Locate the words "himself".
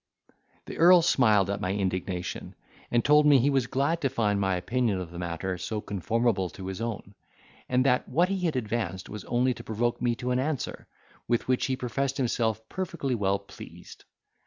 12.17-12.67